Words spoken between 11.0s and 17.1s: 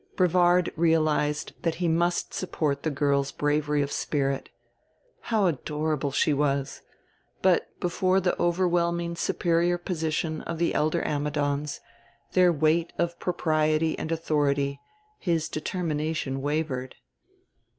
Ammidons, their weight of propriety and authority, his determination wavered.